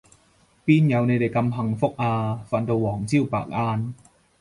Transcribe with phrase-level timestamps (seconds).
[0.65, 3.93] 邊有你哋咁幸福啊，瞓到黃朝白晏